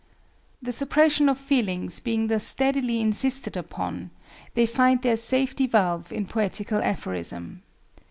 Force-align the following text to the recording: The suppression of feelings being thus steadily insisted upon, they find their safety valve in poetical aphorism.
The 0.63 0.71
suppression 0.71 1.29
of 1.29 1.37
feelings 1.37 1.99
being 1.99 2.25
thus 2.25 2.43
steadily 2.43 2.99
insisted 3.01 3.55
upon, 3.55 4.09
they 4.55 4.65
find 4.65 4.99
their 5.03 5.15
safety 5.15 5.67
valve 5.67 6.11
in 6.11 6.25
poetical 6.25 6.81
aphorism. 6.81 7.61